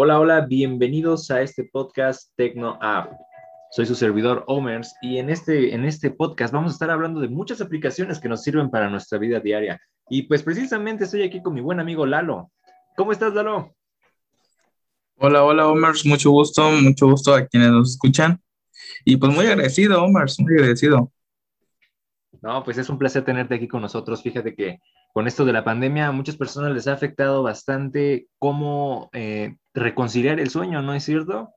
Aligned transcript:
Hola, 0.00 0.20
hola, 0.20 0.46
bienvenidos 0.46 1.28
a 1.32 1.42
este 1.42 1.64
podcast 1.64 2.30
Tecno 2.36 2.78
App. 2.80 3.10
Soy 3.72 3.84
su 3.84 3.96
servidor 3.96 4.44
Omers 4.46 4.94
y 5.02 5.18
en 5.18 5.28
este, 5.28 5.74
en 5.74 5.84
este 5.84 6.12
podcast 6.12 6.54
vamos 6.54 6.70
a 6.70 6.74
estar 6.74 6.88
hablando 6.88 7.18
de 7.18 7.26
muchas 7.26 7.60
aplicaciones 7.60 8.20
que 8.20 8.28
nos 8.28 8.44
sirven 8.44 8.70
para 8.70 8.88
nuestra 8.88 9.18
vida 9.18 9.40
diaria. 9.40 9.80
Y 10.08 10.22
pues 10.22 10.44
precisamente 10.44 11.02
estoy 11.02 11.24
aquí 11.24 11.42
con 11.42 11.52
mi 11.52 11.60
buen 11.60 11.80
amigo 11.80 12.06
Lalo. 12.06 12.52
¿Cómo 12.96 13.10
estás, 13.10 13.34
Lalo? 13.34 13.74
Hola, 15.16 15.42
hola, 15.42 15.66
Omers, 15.66 16.06
mucho 16.06 16.30
gusto, 16.30 16.70
mucho 16.70 17.08
gusto 17.08 17.34
a 17.34 17.48
quienes 17.48 17.72
nos 17.72 17.90
escuchan. 17.90 18.40
Y 19.04 19.16
pues 19.16 19.34
muy 19.34 19.46
agradecido, 19.46 20.00
Omers, 20.00 20.38
muy 20.38 20.52
agradecido. 20.52 21.10
No, 22.40 22.62
pues 22.62 22.78
es 22.78 22.88
un 22.88 22.98
placer 22.98 23.24
tenerte 23.24 23.56
aquí 23.56 23.66
con 23.66 23.82
nosotros. 23.82 24.22
Fíjate 24.22 24.54
que 24.54 24.78
con 25.12 25.26
esto 25.26 25.44
de 25.44 25.52
la 25.52 25.64
pandemia 25.64 26.08
a 26.08 26.12
muchas 26.12 26.36
personas 26.36 26.72
les 26.72 26.86
ha 26.86 26.92
afectado 26.92 27.42
bastante 27.42 28.28
cómo 28.38 29.10
eh, 29.12 29.56
reconciliar 29.74 30.40
el 30.40 30.50
sueño, 30.50 30.82
¿no 30.82 30.94
es 30.94 31.04
cierto? 31.04 31.50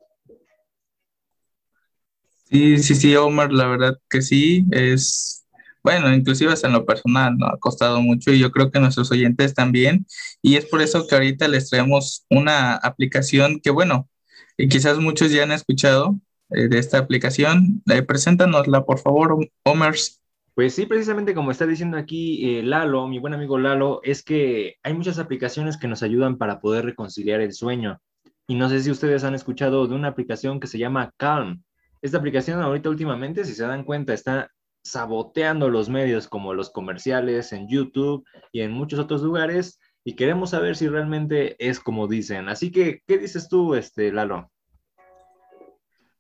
Sí, 2.50 2.80
sí, 2.80 2.96
sí, 2.96 3.16
Omar, 3.16 3.54
la 3.54 3.68
verdad 3.68 3.98
que 4.10 4.22
sí, 4.22 4.66
es, 4.72 5.46
bueno, 5.84 6.14
inclusive 6.14 6.52
hasta 6.52 6.68
en 6.68 6.74
lo 6.74 6.86
personal, 6.86 7.38
¿no? 7.38 7.48
Ha 7.48 7.58
costado 7.58 8.02
mucho 8.02 8.32
y 8.32 8.40
yo 8.40 8.52
creo 8.52 8.72
que 8.72 8.80
nuestros 8.80 9.10
oyentes 9.12 9.54
también, 9.54 10.06
y 10.42 10.56
es 10.58 10.66
por 10.66 10.82
eso 10.82 11.08
que 11.08 11.16
ahorita 11.16 11.48
les 11.48 11.70
traemos 11.70 12.26
una 12.30 12.76
aplicación 12.76 13.62
que, 13.62 13.70
bueno, 13.70 14.10
y 14.58 14.68
quizás 14.68 15.00
muchos 15.00 15.32
ya 15.32 15.44
han 15.44 15.52
escuchado 15.52 16.20
eh, 16.52 16.68
de 16.68 16.80
esta 16.80 16.98
aplicación. 16.98 17.82
Eh, 17.90 18.04
preséntanosla, 18.04 18.86
por 18.86 19.00
favor, 19.00 19.50
Omers. 19.64 20.21
Pues 20.62 20.76
sí, 20.76 20.86
precisamente 20.86 21.34
como 21.34 21.50
está 21.50 21.66
diciendo 21.66 21.98
aquí 21.98 22.60
eh, 22.60 22.62
Lalo, 22.62 23.08
mi 23.08 23.18
buen 23.18 23.34
amigo 23.34 23.58
Lalo, 23.58 24.00
es 24.04 24.22
que 24.22 24.76
hay 24.84 24.94
muchas 24.94 25.18
aplicaciones 25.18 25.76
que 25.76 25.88
nos 25.88 26.04
ayudan 26.04 26.38
para 26.38 26.60
poder 26.60 26.86
reconciliar 26.86 27.42
el 27.42 27.52
sueño. 27.52 28.00
Y 28.46 28.54
no 28.54 28.70
sé 28.70 28.80
si 28.80 28.92
ustedes 28.92 29.24
han 29.24 29.34
escuchado 29.34 29.88
de 29.88 29.96
una 29.96 30.10
aplicación 30.10 30.60
que 30.60 30.68
se 30.68 30.78
llama 30.78 31.16
Calm. 31.18 31.64
Esta 32.04 32.20
aplicación 32.20 32.62
ahorita 32.62 32.90
últimamente, 32.92 33.44
si 33.44 33.56
se 33.56 33.66
dan 33.66 33.84
cuenta, 33.84 34.14
está 34.14 34.52
saboteando 34.84 35.68
los 35.68 35.90
medios 35.90 36.28
como 36.28 36.54
los 36.54 36.70
comerciales 36.70 37.54
en 37.54 37.68
YouTube 37.68 38.24
y 38.52 38.62
en 38.62 38.72
muchos 38.72 39.00
otros 39.00 39.24
lugares 39.24 39.80
y 40.04 40.16
queremos 40.16 40.52
saber 40.52 40.76
si 40.76 40.88
realmente 40.88 41.56
es 41.58 41.80
como 41.80 42.08
dicen. 42.08 42.50
Así 42.50 42.70
que, 42.70 43.02
¿qué 43.08 43.18
dices 43.18 43.50
tú, 43.50 43.74
este, 43.74 44.12
Lalo? 44.12 44.51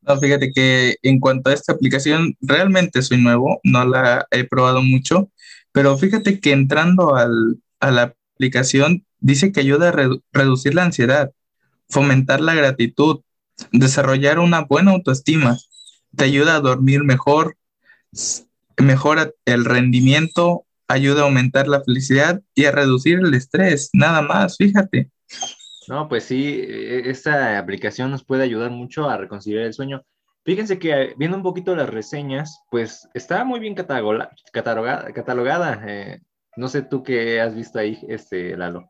No, 0.02 0.20
fíjate 0.20 0.52
que 0.52 0.96
en 1.04 1.20
cuanto 1.20 1.50
a 1.50 1.54
esta 1.54 1.74
aplicación, 1.74 2.36
realmente 2.42 3.02
soy 3.02 3.22
nuevo, 3.22 3.60
no 3.64 3.86
la 3.86 4.26
he 4.32 4.44
probado 4.46 4.82
mucho, 4.82 5.30
pero 5.72 5.98
fíjate 5.98 6.40
que 6.40 6.52
entrando 6.52 7.16
al, 7.16 7.60
a 7.80 7.92
la 7.92 8.16
aplicación 8.36 9.06
dice 9.20 9.52
que 9.52 9.60
ayuda 9.60 9.90
a 9.90 10.10
reducir 10.34 10.74
la 10.74 10.84
ansiedad, 10.84 11.32
fomentar 11.88 12.42
la 12.42 12.56
gratitud, 12.56 13.22
desarrollar 13.72 14.40
una 14.40 14.62
buena 14.62 14.92
autoestima, 14.92 15.58
te 16.16 16.24
ayuda 16.24 16.56
a 16.56 16.62
dormir 16.62 17.04
mejor, 17.04 17.58
mejora 18.78 19.32
el 19.46 19.66
rendimiento, 19.66 20.66
ayuda 20.88 21.22
a 21.22 21.26
aumentar 21.26 21.68
la 21.68 21.84
felicidad 21.84 22.42
y 22.56 22.66
a 22.66 22.72
reducir 22.72 23.20
el 23.20 23.34
estrés, 23.34 23.90
nada 23.94 24.22
más, 24.22 24.58
fíjate. 24.58 25.10
No, 25.88 26.08
pues 26.08 26.26
sí, 26.26 26.62
e, 26.62 27.10
esta 27.10 27.58
aplicación 27.58 28.12
nos 28.12 28.24
puede 28.24 28.44
ayudar 28.44 28.72
mucho 28.72 29.10
a 29.10 29.18
reconciliar 29.18 29.66
el 29.66 29.74
sueño. 29.74 30.04
Fíjense 30.44 30.80
que 30.80 31.14
viendo 31.18 31.38
un 31.38 31.44
poquito 31.44 31.76
las 31.76 31.90
reseñas, 31.90 32.62
pues 32.70 33.08
está 33.14 33.44
muy 33.44 33.60
bien 33.60 33.76
catalogada. 33.76 34.32
catalogada. 35.14 35.84
Eh, 35.88 36.22
no 36.58 36.68
sé 36.68 36.82
tú 36.84 37.04
qué 37.04 37.40
has 37.42 37.56
visto 37.56 37.80
ahí, 37.80 38.00
este, 38.08 38.58
Lalo. 38.58 38.90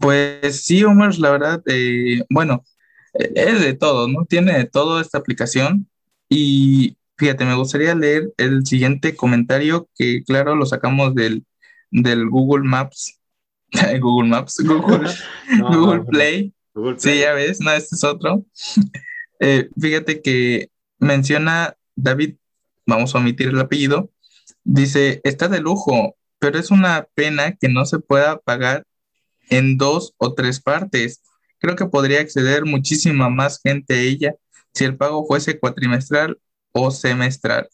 Pues 0.00 0.64
sí, 0.64 0.84
Omar, 0.84 1.16
la 1.18 1.30
verdad, 1.30 1.62
eh, 1.66 2.22
bueno, 2.30 2.62
es 3.14 3.60
de 3.60 3.74
todo, 3.74 4.08
¿no? 4.08 4.24
Tiene 4.26 4.52
de 4.58 4.64
todo 4.66 5.00
esta 5.00 5.18
aplicación. 5.18 5.88
Y 6.28 6.96
fíjate, 7.16 7.44
me 7.44 7.54
gustaría 7.56 7.94
leer 7.94 8.32
el 8.36 8.66
siguiente 8.66 9.16
comentario 9.16 9.88
que, 9.96 10.22
claro, 10.24 10.54
lo 10.56 10.66
sacamos 10.66 11.14
del 11.14 11.44
del 11.90 12.28
Google 12.28 12.68
Maps, 12.68 13.18
Google 14.00 14.28
Maps, 14.28 14.58
Google, 14.64 15.10
Google 15.70 16.04
Play. 16.04 16.52
Sí, 16.96 17.18
ya 17.18 17.32
ves, 17.32 17.60
no, 17.60 17.72
este 17.72 17.96
es 17.96 18.04
otro. 18.04 18.44
Eh, 19.40 19.68
fíjate 19.80 20.22
que 20.22 20.70
menciona 20.98 21.76
David, 21.96 22.36
vamos 22.86 23.14
a 23.14 23.18
omitir 23.18 23.48
el 23.48 23.60
apellido, 23.60 24.10
dice, 24.62 25.20
está 25.24 25.48
de 25.48 25.60
lujo, 25.60 26.16
pero 26.38 26.58
es 26.58 26.70
una 26.70 27.08
pena 27.14 27.56
que 27.56 27.68
no 27.68 27.84
se 27.84 27.98
pueda 27.98 28.38
pagar 28.38 28.84
en 29.50 29.76
dos 29.76 30.14
o 30.18 30.34
tres 30.34 30.60
partes. 30.60 31.22
Creo 31.58 31.74
que 31.74 31.86
podría 31.86 32.20
acceder 32.20 32.64
muchísima 32.64 33.28
más 33.28 33.60
gente 33.60 33.94
a 33.94 34.00
ella 34.00 34.34
si 34.72 34.84
el 34.84 34.96
pago 34.96 35.26
fuese 35.26 35.58
cuatrimestral 35.58 36.38
o 36.72 36.90
semestral. 36.90 37.68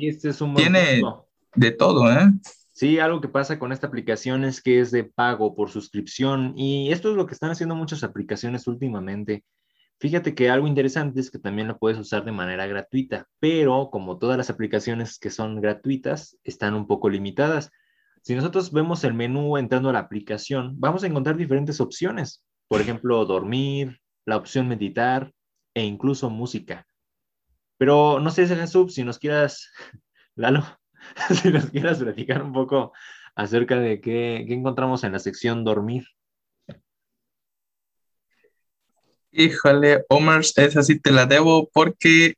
este 0.00 0.30
es 0.30 0.40
un 0.40 0.54
tiene 0.54 1.02
de 1.54 1.70
todo, 1.70 2.10
¿eh? 2.10 2.30
Sí, 2.74 2.98
algo 2.98 3.20
que 3.20 3.28
pasa 3.28 3.60
con 3.60 3.70
esta 3.70 3.86
aplicación 3.86 4.42
es 4.44 4.60
que 4.60 4.80
es 4.80 4.90
de 4.90 5.04
pago 5.04 5.54
por 5.54 5.70
suscripción 5.70 6.54
y 6.56 6.90
esto 6.90 7.08
es 7.10 7.16
lo 7.16 7.24
que 7.24 7.34
están 7.34 7.52
haciendo 7.52 7.76
muchas 7.76 8.02
aplicaciones 8.02 8.66
últimamente. 8.66 9.44
Fíjate 10.00 10.34
que 10.34 10.50
algo 10.50 10.66
interesante 10.66 11.20
es 11.20 11.30
que 11.30 11.38
también 11.38 11.68
la 11.68 11.78
puedes 11.78 11.98
usar 11.98 12.24
de 12.24 12.32
manera 12.32 12.66
gratuita, 12.66 13.28
pero 13.38 13.90
como 13.92 14.18
todas 14.18 14.36
las 14.36 14.50
aplicaciones 14.50 15.20
que 15.20 15.30
son 15.30 15.60
gratuitas, 15.60 16.36
están 16.42 16.74
un 16.74 16.88
poco 16.88 17.08
limitadas. 17.08 17.70
Si 18.22 18.34
nosotros 18.34 18.72
vemos 18.72 19.04
el 19.04 19.14
menú 19.14 19.56
entrando 19.56 19.90
a 19.90 19.92
la 19.92 20.00
aplicación, 20.00 20.74
vamos 20.80 21.04
a 21.04 21.06
encontrar 21.06 21.36
diferentes 21.36 21.80
opciones. 21.80 22.44
Por 22.66 22.80
ejemplo, 22.80 23.24
dormir, 23.24 24.00
la 24.26 24.36
opción 24.36 24.66
meditar 24.66 25.32
e 25.74 25.84
incluso 25.84 26.28
música. 26.28 26.84
Pero 27.78 28.18
no 28.18 28.30
sé, 28.32 28.48
Jesús, 28.48 28.94
si 28.94 29.04
nos 29.04 29.20
quieras, 29.20 29.70
Lalo, 30.34 30.64
si 31.42 31.50
nos 31.50 31.66
quieras 31.66 31.98
platicar 31.98 32.42
un 32.42 32.52
poco 32.52 32.92
acerca 33.34 33.78
de 33.78 34.00
qué, 34.00 34.36
encontramos 34.48 35.04
en 35.04 35.12
la 35.12 35.18
sección 35.18 35.64
dormir. 35.64 36.04
Híjole, 39.32 40.04
Omar, 40.08 40.40
esa 40.40 40.82
sí 40.82 41.00
te 41.00 41.10
la 41.10 41.26
debo 41.26 41.68
porque 41.72 42.34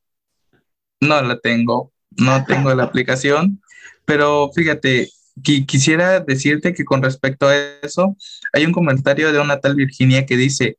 no 1.00 1.20
la 1.20 1.38
tengo, 1.38 1.92
no 2.10 2.44
tengo 2.46 2.74
la 2.74 2.84
aplicación, 2.84 3.60
pero 4.06 4.50
fíjate, 4.54 5.10
quisiera 5.42 6.20
decirte 6.20 6.72
que 6.72 6.86
con 6.86 7.02
respecto 7.02 7.48
a 7.48 7.56
eso, 7.82 8.16
hay 8.54 8.64
un 8.64 8.72
comentario 8.72 9.30
de 9.30 9.40
una 9.40 9.60
tal 9.60 9.74
Virginia 9.74 10.24
que 10.24 10.38
dice, 10.38 10.78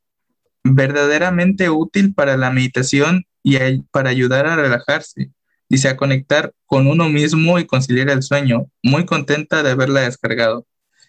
verdaderamente 0.64 1.70
útil 1.70 2.16
para 2.16 2.36
la 2.36 2.50
meditación 2.50 3.26
y 3.44 3.58
para 3.92 4.10
ayudar 4.10 4.48
a 4.48 4.56
relajarse 4.56 5.32
dice 5.70 5.90
a 5.90 5.98
conectar 5.98 6.54
con 6.66 6.88
uno 6.88 7.10
mismo 7.10 7.60
y 7.60 7.66
conciliar 7.66 8.10
el 8.10 8.24
sueño. 8.24 8.68
Muy 8.84 9.06
contenta 9.06 9.64
de 9.64 9.72
haberla 9.72 10.02
descargado. 10.02 10.66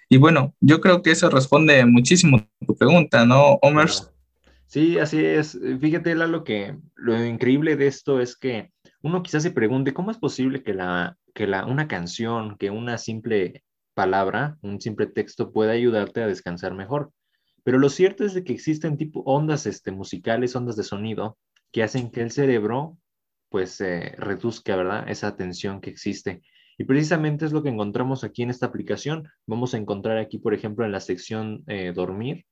Y 0.08 0.16
bueno, 0.16 0.54
yo 0.60 0.80
creo 0.80 1.02
que 1.02 1.10
eso 1.10 1.28
responde 1.28 1.84
muchísimo 1.84 2.38
a 2.38 2.66
tu 2.66 2.76
pregunta, 2.76 3.26
¿no, 3.26 3.58
Omer? 3.62 3.90
Sí, 4.66 4.98
así 4.98 5.24
es. 5.24 5.58
Fíjate, 5.80 6.14
Lalo, 6.14 6.44
que 6.44 6.76
lo 6.94 7.24
increíble 7.24 7.76
de 7.76 7.86
esto 7.86 8.20
es 8.20 8.36
que 8.36 8.70
uno 9.02 9.22
quizás 9.22 9.42
se 9.42 9.50
pregunte, 9.50 9.94
¿cómo 9.94 10.10
es 10.10 10.18
posible 10.18 10.62
que, 10.62 10.74
la, 10.74 11.16
que 11.34 11.46
la, 11.46 11.66
una 11.66 11.88
canción, 11.88 12.56
que 12.58 12.70
una 12.70 12.98
simple 12.98 13.64
palabra, 13.94 14.58
un 14.62 14.80
simple 14.80 15.06
texto 15.06 15.52
pueda 15.52 15.72
ayudarte 15.72 16.22
a 16.22 16.26
descansar 16.26 16.74
mejor? 16.74 17.12
Pero 17.64 17.78
lo 17.78 17.90
cierto 17.90 18.24
es 18.24 18.34
de 18.34 18.44
que 18.44 18.52
existen 18.52 18.96
tipo 18.96 19.20
ondas 19.26 19.66
este, 19.66 19.90
musicales, 19.90 20.56
ondas 20.56 20.76
de 20.76 20.84
sonido, 20.84 21.36
que 21.70 21.82
hacen 21.82 22.10
que 22.10 22.22
el 22.22 22.30
cerebro 22.30 22.96
pues 23.48 23.78
reduzca, 24.16 24.76
¿verdad? 24.76 25.08
Esa 25.08 25.36
tensión 25.36 25.80
que 25.80 25.90
existe. 25.90 26.42
Y 26.78 26.84
precisamente 26.84 27.44
es 27.44 27.52
lo 27.52 27.64
que 27.64 27.70
encontramos 27.70 28.22
aquí 28.22 28.44
en 28.44 28.50
esta 28.50 28.66
aplicación. 28.66 29.28
Vamos 29.46 29.74
a 29.74 29.78
encontrar 29.78 30.16
aquí, 30.16 30.38
por 30.38 30.54
ejemplo, 30.54 30.84
en 30.84 30.92
la 30.92 31.00
sección 31.00 31.64
eh, 31.66 31.92
dormir, 31.92 32.46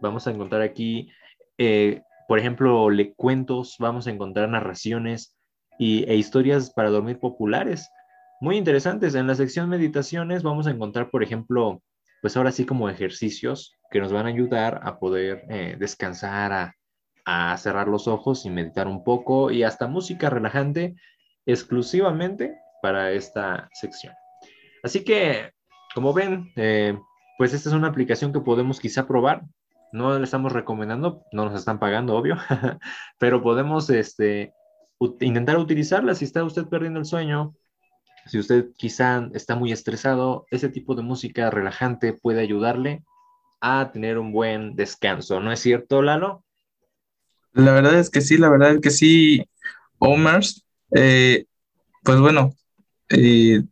vamos 0.00 0.28
a 0.28 0.30
encontrar 0.30 0.62
aquí, 0.62 1.10
eh, 1.58 2.00
por 2.28 2.38
ejemplo, 2.38 2.90
le 2.90 3.12
cuentos, 3.14 3.74
vamos 3.80 4.06
a 4.06 4.10
encontrar 4.12 4.48
narraciones 4.48 5.36
y, 5.80 6.04
e 6.04 6.14
historias 6.14 6.70
para 6.70 6.90
dormir 6.90 7.18
populares. 7.18 7.90
Muy 8.40 8.56
interesantes. 8.56 9.16
En 9.16 9.26
la 9.26 9.34
sección 9.34 9.68
meditaciones 9.68 10.44
vamos 10.44 10.68
a 10.68 10.70
encontrar, 10.70 11.10
por 11.10 11.24
ejemplo, 11.24 11.82
pues 12.22 12.36
ahora 12.36 12.52
sí 12.52 12.66
como 12.66 12.88
ejercicios 12.88 13.74
que 13.90 13.98
nos 13.98 14.12
van 14.12 14.26
a 14.26 14.28
ayudar 14.28 14.80
a 14.84 15.00
poder 15.00 15.44
eh, 15.48 15.76
descansar, 15.76 16.52
a, 16.52 16.75
a 17.26 17.56
cerrar 17.58 17.88
los 17.88 18.06
ojos 18.06 18.46
y 18.46 18.50
meditar 18.50 18.86
un 18.86 19.02
poco 19.02 19.50
y 19.50 19.64
hasta 19.64 19.88
música 19.88 20.30
relajante 20.30 20.94
exclusivamente 21.44 22.56
para 22.80 23.10
esta 23.10 23.68
sección. 23.72 24.14
Así 24.82 25.02
que, 25.02 25.50
como 25.92 26.12
ven, 26.14 26.52
eh, 26.54 26.96
pues 27.36 27.52
esta 27.52 27.68
es 27.68 27.74
una 27.74 27.88
aplicación 27.88 28.32
que 28.32 28.40
podemos 28.40 28.78
quizá 28.78 29.06
probar. 29.08 29.42
No 29.92 30.16
le 30.16 30.24
estamos 30.24 30.52
recomendando, 30.52 31.24
no 31.32 31.46
nos 31.46 31.58
están 31.58 31.80
pagando, 31.80 32.16
obvio, 32.16 32.36
pero 33.18 33.42
podemos 33.42 33.90
este, 33.90 34.52
intentar 35.20 35.58
utilizarla 35.58 36.14
si 36.14 36.24
está 36.24 36.44
usted 36.44 36.66
perdiendo 36.66 37.00
el 37.00 37.06
sueño 37.06 37.54
Si 38.26 38.38
usted 38.38 38.66
quizá 38.76 39.28
está 39.34 39.56
muy 39.56 39.72
estresado, 39.72 40.46
ese 40.50 40.68
tipo 40.68 40.94
de 40.94 41.02
música 41.02 41.50
relajante 41.50 42.12
puede 42.12 42.40
ayudarle 42.40 43.04
a 43.60 43.90
tener 43.92 44.18
un 44.18 44.32
buen 44.32 44.76
descanso, 44.76 45.40
¿no 45.40 45.50
es 45.50 45.60
cierto, 45.60 46.02
Lalo? 46.02 46.45
La 47.56 47.72
verdad 47.72 47.98
es 47.98 48.10
que 48.10 48.20
sí, 48.20 48.36
la 48.36 48.50
verdad 48.50 48.72
es 48.74 48.80
que 48.82 48.90
sí, 48.90 49.42
Omers, 49.98 50.62
eh, 50.94 51.46
pues 52.04 52.20
bueno, 52.20 52.54
eh, 53.08 53.62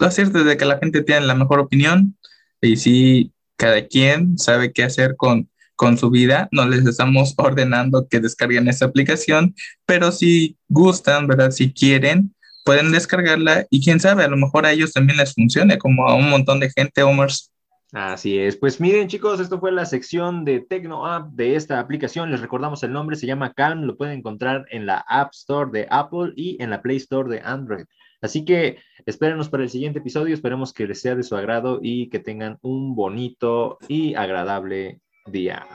lo 0.00 0.10
cierto 0.10 0.38
es 0.38 0.46
de 0.46 0.56
que 0.56 0.64
la 0.64 0.78
gente 0.78 1.02
tiene 1.02 1.26
la 1.26 1.34
mejor 1.34 1.60
opinión 1.60 2.16
y 2.62 2.76
sí, 2.76 3.32
cada 3.56 3.86
quien 3.86 4.38
sabe 4.38 4.72
qué 4.72 4.84
hacer 4.84 5.14
con, 5.16 5.50
con 5.76 5.98
su 5.98 6.08
vida. 6.08 6.48
No 6.52 6.66
les 6.66 6.86
estamos 6.86 7.34
ordenando 7.36 8.08
que 8.08 8.18
descarguen 8.18 8.66
esa 8.68 8.86
aplicación, 8.86 9.54
pero 9.84 10.10
si 10.10 10.56
gustan, 10.70 11.26
¿verdad? 11.26 11.50
Si 11.50 11.70
quieren, 11.70 12.34
pueden 12.64 12.92
descargarla 12.92 13.66
y 13.68 13.84
quién 13.84 14.00
sabe, 14.00 14.24
a 14.24 14.28
lo 14.28 14.38
mejor 14.38 14.64
a 14.64 14.72
ellos 14.72 14.94
también 14.94 15.18
les 15.18 15.34
funcione, 15.34 15.76
como 15.76 16.08
a 16.08 16.14
un 16.14 16.30
montón 16.30 16.60
de 16.60 16.70
gente, 16.70 17.02
Omers. 17.02 17.51
Así 17.92 18.38
es. 18.38 18.56
Pues 18.56 18.80
miren, 18.80 19.06
chicos, 19.06 19.38
esto 19.38 19.60
fue 19.60 19.70
la 19.70 19.84
sección 19.84 20.46
de 20.46 20.60
Tecno 20.60 21.06
App 21.06 21.32
de 21.32 21.56
esta 21.56 21.78
aplicación. 21.78 22.30
Les 22.30 22.40
recordamos 22.40 22.82
el 22.82 22.92
nombre, 22.92 23.16
se 23.16 23.26
llama 23.26 23.52
Calm. 23.52 23.82
Lo 23.82 23.98
pueden 23.98 24.18
encontrar 24.18 24.64
en 24.70 24.86
la 24.86 25.04
App 25.06 25.32
Store 25.34 25.70
de 25.70 25.86
Apple 25.90 26.32
y 26.34 26.62
en 26.62 26.70
la 26.70 26.80
Play 26.80 26.96
Store 26.96 27.28
de 27.28 27.42
Android. 27.44 27.84
Así 28.22 28.46
que 28.46 28.78
espérenos 29.04 29.50
para 29.50 29.64
el 29.64 29.68
siguiente 29.68 29.98
episodio. 29.98 30.32
Esperemos 30.32 30.72
que 30.72 30.86
les 30.86 31.02
sea 31.02 31.14
de 31.14 31.22
su 31.22 31.36
agrado 31.36 31.80
y 31.82 32.08
que 32.08 32.18
tengan 32.18 32.58
un 32.62 32.94
bonito 32.94 33.76
y 33.88 34.14
agradable 34.14 35.00
día. 35.26 35.66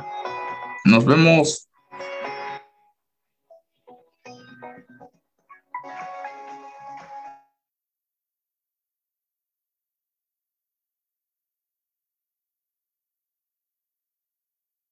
Nos 0.86 1.06
vemos. 1.06 1.67